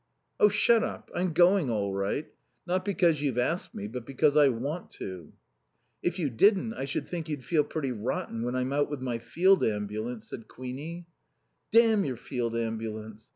[0.39, 1.11] "Oh, shut up.
[1.13, 2.25] I'm going all right.
[2.65, 5.31] Not because you've asked me, but because I want to."
[6.01, 9.19] "If you didn't I should think you'd feel pretty rotten when I'm out with my
[9.19, 11.05] Field Ambulance," said Queenie.
[11.71, 13.29] "Damn your Field Ambulance!...